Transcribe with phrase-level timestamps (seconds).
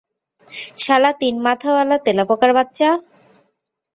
[0.77, 2.89] শালা তিন মাথাওয়ালা তেলাপোকার বাচ্চা!